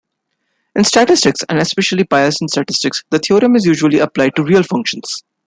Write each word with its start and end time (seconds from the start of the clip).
In 0.75 0.83
statistics, 0.83 1.41
and 1.47 1.59
especially 1.59 2.05
Bayesian 2.05 2.49
statistics, 2.49 3.03
the 3.11 3.19
theorem 3.19 3.55
is 3.55 3.67
usually 3.67 3.99
applied 3.99 4.35
to 4.35 4.41
real 4.43 4.63
functions. 4.63 5.23